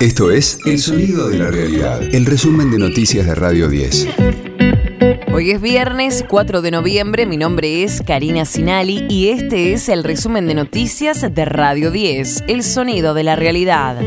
Esto 0.00 0.30
es 0.30 0.58
El 0.64 0.78
Sonido 0.78 1.28
de 1.28 1.36
la 1.36 1.50
Realidad, 1.50 2.02
el 2.02 2.24
resumen 2.24 2.70
de 2.70 2.78
noticias 2.78 3.26
de 3.26 3.34
Radio 3.34 3.68
10. 3.68 4.06
Hoy 5.30 5.50
es 5.50 5.60
viernes 5.60 6.24
4 6.26 6.62
de 6.62 6.70
noviembre, 6.70 7.26
mi 7.26 7.36
nombre 7.36 7.82
es 7.82 8.00
Karina 8.06 8.46
Sinali 8.46 9.04
y 9.10 9.28
este 9.28 9.74
es 9.74 9.90
el 9.90 10.02
resumen 10.02 10.46
de 10.46 10.54
noticias 10.54 11.26
de 11.30 11.44
Radio 11.44 11.90
10, 11.90 12.44
El 12.48 12.62
Sonido 12.62 13.12
de 13.12 13.24
la 13.24 13.36
Realidad. 13.36 14.00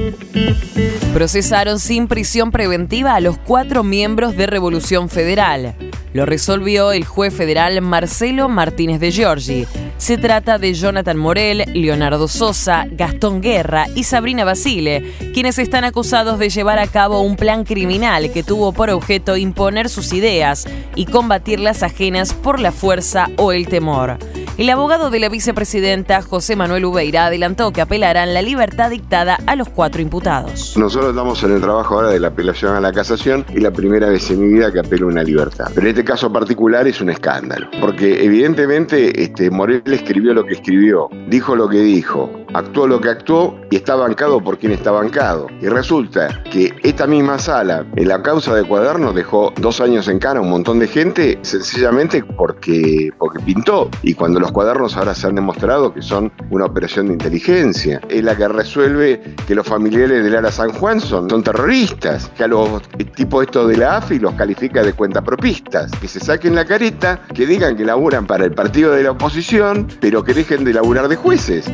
Procesaron 1.14 1.80
sin 1.80 2.08
prisión 2.08 2.50
preventiva 2.50 3.14
a 3.14 3.20
los 3.20 3.38
cuatro 3.38 3.84
miembros 3.84 4.36
de 4.36 4.48
Revolución 4.48 5.10
Federal. 5.10 5.76
Lo 6.14 6.28
resolvió 6.28 6.92
el 6.92 7.06
juez 7.06 7.34
federal 7.34 7.82
Marcelo 7.82 8.48
Martínez 8.48 9.00
de 9.00 9.12
Giorgi. 9.12 9.66
Se 9.98 10.18
trata 10.18 10.60
de 10.60 10.74
Jonathan 10.74 11.18
Morel, 11.18 11.66
Leonardo 11.74 12.28
Sosa, 12.28 12.86
Gastón 12.92 13.42
Guerra 13.42 13.88
y 13.96 14.04
Sabrina 14.04 14.46
Basile, 14.46 15.12
quienes 15.34 15.58
están 15.58 15.86
acusados 15.86 16.38
de 16.38 16.50
llevar 16.50 16.78
a 16.78 16.88
cabo 16.88 17.22
un 17.22 17.36
plan 17.36 17.64
criminal 17.64 18.32
que 18.32 18.44
tuvo 18.44 18.74
por 18.74 18.92
objeto 18.92 19.38
imponer 19.38 19.90
sus 19.90 20.14
ideas 20.14 20.68
y 20.96 21.06
combatir 21.06 21.60
las 21.60 21.82
ajenas 21.82 22.34
por 22.34 22.60
la 22.60 22.72
fuerza 22.72 23.30
o 23.38 23.52
el 23.52 23.68
temor. 23.68 24.20
El 24.56 24.70
abogado 24.70 25.10
de 25.10 25.20
la 25.20 25.30
vicepresidenta, 25.30 26.22
José 26.22 26.56
Manuel 26.56 26.86
Ubeira, 26.86 27.26
adelantó 27.26 27.74
que 27.74 27.82
apelarán 27.82 28.36
la 28.36 28.44
libertad 28.44 28.92
dictada 28.92 29.40
a 29.48 29.56
los 29.56 29.68
cuatro 29.68 30.00
imputados. 30.00 30.78
Nosotros 30.78 31.10
estamos 31.10 31.44
en 31.44 31.54
el 31.54 31.62
trabajo 31.62 31.96
ahora 31.96 32.10
de 32.10 32.20
la 32.20 32.28
apelación 32.28 32.76
a 32.76 32.80
la 32.80 32.94
casación 32.94 33.44
y 33.50 33.62
la 33.62 33.72
primera 33.72 34.10
vez 34.10 34.30
en 34.30 34.42
mi 34.42 34.54
vida 34.54 34.72
que 34.72 34.80
apelo 34.80 35.08
una 35.08 35.24
libertad. 35.24 35.72
Pero 35.74 35.88
en 35.88 35.88
este 35.88 36.04
caso 36.04 36.32
particular 36.32 36.88
es 36.88 37.02
un 37.02 37.10
escándalo, 37.10 37.68
porque 37.82 38.24
evidentemente 38.24 39.24
este, 39.24 39.50
Morel 39.50 39.82
escribió 39.88 40.36
lo 40.36 40.46
que 40.46 40.54
escribió, 40.54 41.10
dijo 41.28 41.56
lo 41.56 41.68
que 41.68 41.80
dijo, 41.80 42.30
actuó 42.54 42.88
lo 42.88 43.02
que 43.02 43.10
actuó 43.10 43.60
y 43.70 43.78
está 43.78 43.96
bancado 43.96 44.42
por 44.42 44.58
quien 44.58 44.72
está 44.72 44.92
bancado. 44.92 45.48
Y 45.62 45.68
resulta 45.68 46.44
que 46.52 46.74
esta 46.84 47.08
misma 47.08 47.40
sala, 47.40 47.86
en 47.96 48.08
la 48.08 48.22
causa 48.22 48.56
de 48.56 48.64
cuadernos, 48.64 49.16
dejó 49.16 49.54
dos 49.60 49.82
años 49.82 50.08
en 50.08 50.20
cara 50.20 50.40
a 50.40 50.42
un 50.42 50.50
montón 50.50 50.80
de 50.80 50.88
gente 50.88 51.40
sencillamente 51.42 52.24
porque, 52.24 53.12
porque 53.18 53.40
pintó. 53.40 53.90
Y 54.02 54.14
cuando 54.14 54.40
los 54.40 54.52
cuadernos 54.52 54.96
ahora 54.98 55.14
se 55.14 55.28
han 55.28 55.36
demostrado 55.36 55.94
que 55.94 56.02
son 56.02 56.32
una 56.50 56.66
operación 56.66 57.08
de 57.08 57.14
inteligencia, 57.14 58.02
es 58.10 58.24
la 58.24 58.36
que 58.36 58.48
resuelve 58.48 59.36
que 59.48 59.56
los 59.56 59.68
familiares 59.68 60.24
de 60.24 60.30
Lara 60.30 60.52
San 60.52 60.72
Juan 60.74 61.00
son, 61.00 61.30
son 61.30 61.44
terroristas, 61.44 62.32
que 62.36 62.44
a 62.44 62.48
los 62.48 62.82
tipos 63.16 63.44
estos 63.44 63.68
de 63.70 63.78
la 63.78 63.98
AFI 63.98 64.20
los 64.20 64.34
califica 64.36 64.84
de 64.84 64.94
cuentapropistas, 64.94 65.92
que 66.00 66.08
se 66.08 66.20
saquen 66.20 66.56
la 66.56 66.66
careta, 66.66 67.22
que 67.34 67.46
digan 67.46 67.76
que 67.76 67.86
laburan 67.86 68.28
para 68.28 68.46
el 68.46 68.54
partido 68.54 68.92
de 68.92 69.04
la 69.04 69.12
oposición, 69.12 69.88
pero 70.00 70.24
que 70.24 70.34
dejen 70.34 70.64
de 70.64 70.74
laburar 70.74 71.08
de 71.08 71.16
jueces. 71.16 71.66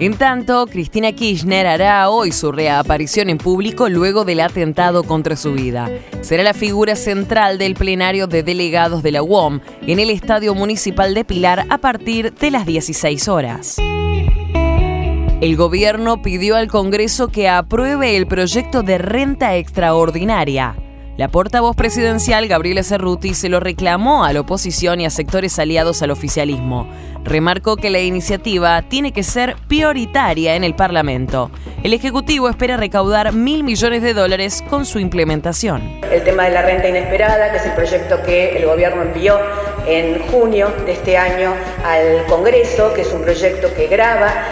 En 0.00 0.16
tanto, 0.16 0.66
Cristina 0.66 1.10
Kirchner 1.10 1.66
hará 1.66 2.08
hoy 2.08 2.30
su 2.30 2.52
reaparición 2.52 3.30
en 3.30 3.38
público 3.38 3.88
luego 3.88 4.24
del 4.24 4.38
atentado 4.38 5.02
contra 5.02 5.34
su 5.34 5.54
vida. 5.54 5.90
Será 6.20 6.44
la 6.44 6.54
figura 6.54 6.94
central 6.94 7.58
del 7.58 7.74
plenario 7.74 8.28
de 8.28 8.44
delegados 8.44 9.02
de 9.02 9.10
la 9.10 9.24
UOM 9.24 9.58
en 9.88 9.98
el 9.98 10.10
Estadio 10.10 10.54
Municipal 10.54 11.14
de 11.14 11.24
Pilar 11.24 11.66
a 11.68 11.78
partir 11.78 12.32
de 12.32 12.50
las 12.52 12.64
16 12.64 13.26
horas. 13.26 13.76
El 15.40 15.56
gobierno 15.56 16.22
pidió 16.22 16.54
al 16.54 16.68
Congreso 16.68 17.28
que 17.28 17.48
apruebe 17.48 18.16
el 18.16 18.28
proyecto 18.28 18.84
de 18.84 18.98
renta 18.98 19.56
extraordinaria. 19.56 20.76
La 21.18 21.26
portavoz 21.26 21.74
presidencial 21.74 22.46
Gabriela 22.46 22.84
Cerruti 22.84 23.34
se 23.34 23.48
lo 23.48 23.58
reclamó 23.58 24.24
a 24.24 24.32
la 24.32 24.38
oposición 24.38 25.00
y 25.00 25.04
a 25.04 25.10
sectores 25.10 25.58
aliados 25.58 26.00
al 26.00 26.12
oficialismo. 26.12 26.88
Remarcó 27.24 27.74
que 27.74 27.90
la 27.90 27.98
iniciativa 27.98 28.82
tiene 28.82 29.10
que 29.10 29.24
ser 29.24 29.56
prioritaria 29.66 30.54
en 30.54 30.62
el 30.62 30.76
Parlamento. 30.76 31.50
El 31.82 31.92
Ejecutivo 31.92 32.48
espera 32.48 32.76
recaudar 32.76 33.32
mil 33.32 33.64
millones 33.64 34.02
de 34.02 34.14
dólares 34.14 34.62
con 34.70 34.86
su 34.86 35.00
implementación. 35.00 36.00
El 36.08 36.22
tema 36.22 36.44
de 36.44 36.50
la 36.52 36.62
renta 36.62 36.88
inesperada, 36.88 37.50
que 37.50 37.56
es 37.56 37.66
el 37.66 37.72
proyecto 37.72 38.22
que 38.22 38.56
el 38.56 38.66
gobierno 38.66 39.02
envió 39.02 39.40
en 39.88 40.20
junio 40.28 40.72
de 40.86 40.92
este 40.92 41.16
año 41.16 41.52
al 41.84 42.26
Congreso, 42.26 42.94
que 42.94 43.00
es 43.00 43.12
un 43.12 43.22
proyecto 43.22 43.74
que 43.74 43.88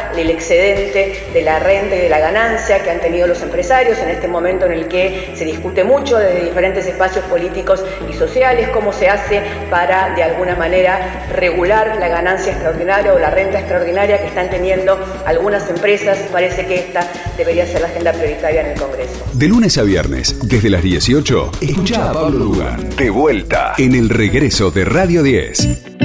graba 0.07 0.21
el 0.21 0.31
excedente 0.31 1.27
de 1.33 1.43
la 1.43 1.59
renta 1.59 1.97
y 1.97 2.01
de 2.01 2.09
la 2.09 2.19
ganancia 2.19 2.83
que 2.83 2.91
han 2.91 3.01
tenido 3.01 3.27
los 3.27 3.43
empresarios 3.43 3.99
en 3.99 4.11
este 4.11 4.29
momento 4.29 4.67
en 4.67 4.73
el 4.73 4.89
que 4.89 5.33
se 5.35 5.45
discute 5.45 5.85
mucho 5.85 6.19
desde 6.19 6.45
diferentes 6.45 6.87
espacios 6.87 7.25
políticos 7.27 7.85
y 8.11 8.13
sociales 8.15 8.69
cómo 8.71 8.93
se 8.93 9.09
hace 9.09 9.43
para 9.71 10.15
de 10.15 10.23
alguna 10.23 10.57
manera 10.57 11.27
regular 11.33 11.97
la 11.99 12.09
ganancia 12.09 12.53
extraordinaria 12.53 13.13
o 13.13 13.19
la 13.19 13.31
renta 13.31 13.59
extraordinaria 13.59 14.21
que 14.21 14.29
están 14.29 14.51
teniendo 14.51 14.99
algunas 15.27 15.69
empresas. 15.69 16.19
Parece 16.33 16.67
que 16.67 16.77
esta 16.77 17.07
debería 17.37 17.67
ser 17.67 17.83
la 17.83 17.89
agenda 17.89 18.13
prioritaria 18.13 18.63
en 18.63 18.67
el 18.69 18.81
Congreso. 18.81 19.25
De 19.33 19.49
lunes 19.49 19.79
a 19.79 19.83
viernes, 19.83 20.37
desde 20.49 20.71
las 20.71 20.83
18, 20.83 21.53
escucha 21.61 22.11
a 22.11 22.13
Pablo 22.13 22.39
Dugan. 22.39 22.97
De 22.97 23.11
vuelta 23.11 23.75
en 23.79 23.95
el 23.95 24.09
regreso 24.09 24.71
de 24.71 24.85
Radio 24.85 25.23
10. 25.23 25.96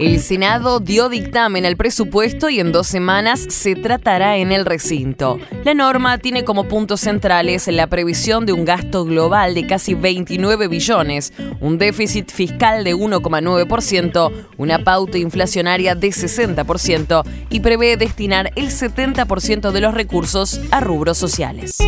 El 0.00 0.20
Senado 0.20 0.80
dio 0.80 1.08
dictamen 1.08 1.64
al 1.64 1.76
presupuesto 1.76 2.48
y 2.48 2.58
en 2.58 2.72
dos 2.72 2.88
semanas 2.88 3.46
se 3.48 3.76
tratará 3.76 4.38
en 4.38 4.50
el 4.50 4.64
recinto. 4.64 5.38
La 5.62 5.72
norma 5.72 6.18
tiene 6.18 6.44
como 6.44 6.66
puntos 6.66 7.00
centrales 7.00 7.68
la 7.68 7.86
previsión 7.86 8.44
de 8.44 8.52
un 8.52 8.64
gasto 8.64 9.04
global 9.04 9.54
de 9.54 9.68
casi 9.68 9.94
29 9.94 10.66
billones, 10.66 11.32
un 11.60 11.78
déficit 11.78 12.32
fiscal 12.32 12.82
de 12.82 12.96
1,9%, 12.96 14.32
una 14.56 14.82
pauta 14.82 15.16
inflacionaria 15.16 15.94
de 15.94 16.08
60% 16.08 17.22
y 17.50 17.60
prevé 17.60 17.96
destinar 17.96 18.50
el 18.56 18.70
70% 18.70 19.70
de 19.70 19.80
los 19.80 19.94
recursos 19.94 20.60
a 20.72 20.80
rubros 20.80 21.18
sociales. 21.18 21.78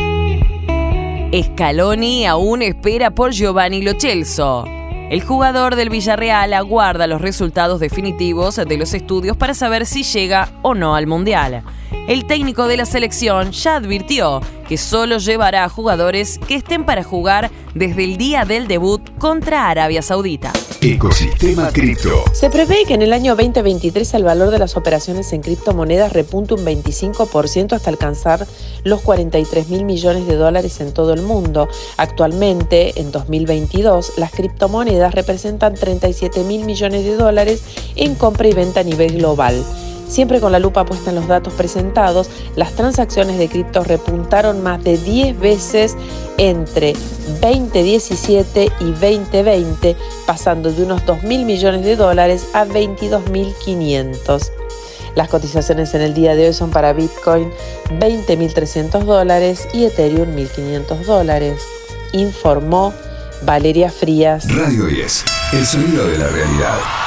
Scaloni 1.35 2.25
aún 2.25 2.63
espera 2.63 3.11
por 3.11 3.33
Giovanni 3.33 3.83
Lochelso. 3.83 4.76
El 5.09 5.23
jugador 5.23 5.77
del 5.77 5.89
Villarreal 5.89 6.53
aguarda 6.53 7.07
los 7.07 7.21
resultados 7.21 7.79
definitivos 7.79 8.57
de 8.57 8.77
los 8.77 8.93
estudios 8.93 9.37
para 9.37 9.55
saber 9.55 9.87
si 9.87 10.03
llega 10.03 10.49
o 10.63 10.75
no 10.75 10.97
al 10.97 11.07
Mundial. 11.07 11.63
El 12.09 12.27
técnico 12.27 12.69
de 12.69 12.77
la 12.77 12.87
selección 12.87 13.53
ya 13.53 13.77
advirtió 13.77 14.41
que 14.69 14.79
solo 14.79 15.19
llevará 15.19 15.65
a 15.65 15.69
jugadores 15.69 16.39
que 16.47 16.57
estén 16.57 16.85
para 16.85 17.03
jugar 17.03 17.51
desde 17.75 18.05
el 18.05 18.17
día 18.17 18.45
del 18.45 18.69
debut 18.69 19.03
contra 19.19 19.69
Arabia 19.69 20.03
Saudita. 20.03 20.53
Ecosistema 20.81 21.71
Cripto. 21.71 22.25
Se 22.33 22.51
prevé 22.51 22.85
que 22.87 22.95
en 22.95 23.03
el 23.03 23.13
año 23.13 23.35
2023 23.35 24.15
el 24.15 24.25
valor 24.25 24.51
de 24.51 24.59
las 24.59 24.77
operaciones 24.77 25.33
en 25.33 25.43
criptomonedas 25.43 26.13
repunte 26.13 26.55
un 26.55 26.65
25% 26.65 27.73
hasta 27.73 27.91
alcanzar 27.91 28.47
los 28.85 29.01
43 29.03 29.69
mil 29.69 29.85
millones 29.85 30.27
de 30.27 30.37
dólares 30.37 30.81
en 30.81 30.93
todo 30.93 31.13
el 31.13 31.23
mundo. 31.23 31.69
Actualmente, 31.97 33.01
en 33.01 33.11
2022, 33.11 34.13
las 34.17 34.31
criptomonedas 34.33 35.15
representan 35.15 35.75
37 35.75 36.45
mil 36.45 36.65
millones 36.65 37.05
de 37.05 37.17
dólares 37.17 37.63
en 37.97 38.15
compra 38.15 38.49
y 38.49 38.55
venta 38.55 38.81
a 38.81 38.85
nivel 38.85 39.19
global. 39.19 39.65
Siempre 40.09 40.41
con 40.41 40.53
la 40.53 40.59
lupa 40.59 40.85
puesta 40.85 41.11
en 41.11 41.17
los 41.17 41.27
datos 41.27 41.53
presentados, 41.55 42.31
las 42.55 42.73
transacciones 42.75 43.39
de 43.39 43.49
cripto 43.49 43.83
repuntaron 43.83 44.63
más 44.63 44.83
de 44.85 44.99
10 44.99 45.39
veces 45.39 45.97
entre 46.39 46.95
2017 47.41 48.71
y 48.81 48.91
2020, 48.93 49.97
pasando 50.27 50.71
de 50.71 50.85
unos 50.85 51.05
2 51.07 51.25
mil 51.25 51.45
millones 51.45 51.85
de 51.85 51.97
dólares 51.97 52.47
a 52.53 52.65
22.500. 52.67 54.51
Las 55.17 55.29
cotizaciones 55.29 55.95
en 55.95 56.03
el 56.03 56.15
día 56.15 56.37
de 56.37 56.49
hoy 56.49 56.53
son 56.53 56.71
para 56.71 56.93
Bitcoin 56.93 57.51
20.300 57.99 59.05
dólares 59.05 59.67
y 59.73 59.87
Ethereum 59.87 60.37
1.500 60.37 61.05
dólares, 61.05 61.63
informó 62.13 62.93
Valeria 63.43 63.91
Frías. 63.91 64.47
Radio 64.55 64.85
10, 64.87 65.25
el 65.55 65.67
sonido 65.67 66.07
de 66.07 66.19
la 66.19 66.29
realidad. 66.29 67.06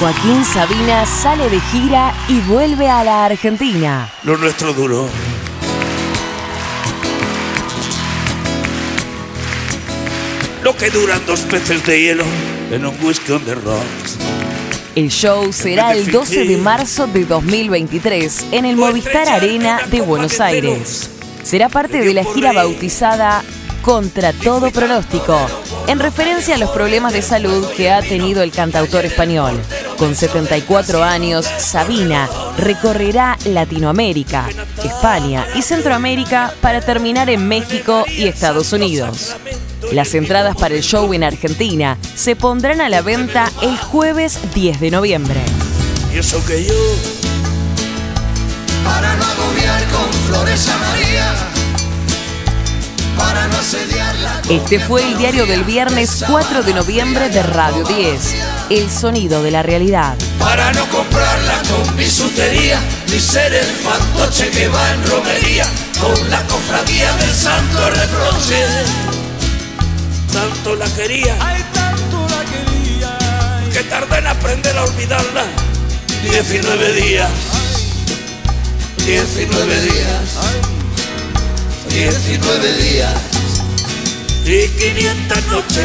Joaquín 0.00 0.44
Sabina 0.44 1.04
sale 1.04 1.50
de 1.50 1.58
gira 1.60 2.14
y 2.28 2.38
vuelve 2.42 2.88
a 2.88 3.02
la 3.02 3.24
Argentina. 3.24 4.08
Lo 4.22 4.36
nuestro 4.36 4.72
duro. 4.72 5.08
Lo 10.62 10.76
que 10.76 10.90
duran 10.90 11.20
dos 11.26 11.40
peces 11.40 11.84
de 11.84 12.00
hielo 12.00 12.24
en 12.70 12.86
un 12.86 12.94
whisky 13.02 13.32
on 13.32 13.44
the 13.44 13.56
rocks. 13.56 14.18
El 14.94 15.08
show 15.08 15.52
será 15.52 15.92
el 15.94 16.08
12 16.12 16.44
de 16.44 16.56
marzo 16.58 17.08
de 17.08 17.24
2023 17.24 18.46
en 18.52 18.66
el 18.66 18.76
Movistar 18.76 19.28
Arena 19.28 19.80
de 19.90 20.00
Buenos 20.00 20.40
Aires. 20.40 21.10
Será 21.42 21.68
parte 21.68 22.04
de 22.04 22.14
la 22.14 22.22
gira 22.22 22.52
bautizada 22.52 23.42
Contra 23.82 24.32
todo 24.34 24.70
pronóstico, 24.70 25.38
en 25.86 25.98
referencia 25.98 26.56
a 26.56 26.58
los 26.58 26.70
problemas 26.70 27.12
de 27.12 27.22
salud 27.22 27.66
que 27.74 27.90
ha 27.90 28.02
tenido 28.02 28.42
el 28.42 28.50
cantautor 28.50 29.06
español. 29.06 29.58
Con 29.98 30.14
74 30.14 31.02
años, 31.02 31.44
Sabina 31.58 32.28
recorrerá 32.56 33.36
Latinoamérica, 33.46 34.48
España 34.84 35.44
y 35.56 35.62
Centroamérica 35.62 36.54
para 36.60 36.80
terminar 36.80 37.28
en 37.30 37.48
México 37.48 38.04
y 38.06 38.28
Estados 38.28 38.72
Unidos. 38.72 39.34
Las 39.90 40.14
entradas 40.14 40.54
para 40.56 40.76
el 40.76 40.82
show 40.82 41.12
en 41.14 41.24
Argentina 41.24 41.98
se 42.14 42.36
pondrán 42.36 42.80
a 42.80 42.88
la 42.88 43.02
venta 43.02 43.50
el 43.60 43.76
jueves 43.76 44.38
10 44.54 44.78
de 44.78 44.90
noviembre. 44.92 45.40
Y 46.14 46.18
eso 46.18 46.44
que 46.46 46.64
yo, 46.64 46.74
para 48.84 49.16
no 49.16 49.24
agobiar 49.24 49.82
con 49.88 50.12
flores 50.28 50.68
a 50.68 50.78
María, 50.78 51.34
para 53.16 53.48
no 53.48 53.58
asediarla. 53.58 54.42
Este 54.48 54.78
fue 54.78 55.02
el 55.02 55.18
diario 55.18 55.44
del 55.46 55.64
viernes 55.64 56.24
4 56.26 56.62
de 56.62 56.72
noviembre 56.72 57.28
de 57.30 57.42
Radio 57.42 57.84
10, 57.84 58.34
El 58.70 58.90
sonido 58.90 59.42
de 59.42 59.50
la 59.50 59.62
realidad. 59.62 60.14
Para 60.38 60.70
no 60.72 60.86
comprarla 60.90 61.62
con 61.70 61.96
bisutería, 61.96 62.78
ni 63.10 63.18
ser 63.18 63.54
el 63.54 63.64
fantoche 63.64 64.50
que 64.50 64.68
va 64.68 64.92
en 64.92 65.04
romería, 65.06 65.64
con 66.00 66.30
la 66.30 66.42
cofradía 66.46 67.12
del 67.14 67.32
santo 67.34 67.90
reproche. 67.90 68.66
tanto 70.32 70.76
la 70.76 70.84
quería, 70.94 71.36
Ay, 71.40 71.64
tanto 71.72 72.26
la 72.28 72.44
quería. 72.44 73.70
que 73.72 73.82
tardé 73.88 74.18
en 74.18 74.26
aprender 74.26 74.76
a 74.76 74.84
olvidarla. 74.84 75.44
19 76.30 76.92
días, 76.92 77.30
19 79.06 79.80
días. 79.80 80.22
19 81.88 82.72
días. 82.82 83.14
y 84.44 84.68
500 84.68 85.46
noches. 85.46 85.84